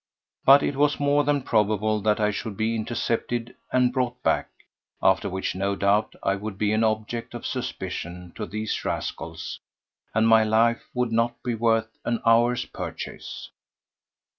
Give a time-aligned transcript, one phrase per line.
[0.45, 4.49] But it was more than probable that I should be intercepted and brought back,
[4.99, 9.59] after which no doubt I would be an object of suspicion to these rascals
[10.15, 13.51] and my life would not be worth an hour's purchase.